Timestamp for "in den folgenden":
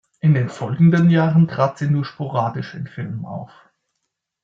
0.19-1.11